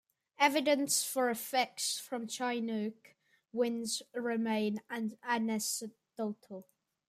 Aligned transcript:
Evidence 0.39 1.03
for 1.03 1.29
effects 1.29 1.99
from 1.99 2.25
Chinook 2.27 3.13
winds 3.53 4.01
remain 4.15 4.81
anecdotal. 4.89 6.67